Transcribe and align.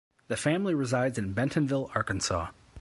The 0.29 0.35
family 0.35 0.73
resides 0.73 1.19
in 1.19 1.33
Bentonville, 1.33 1.91
Arkansas. 1.93 2.47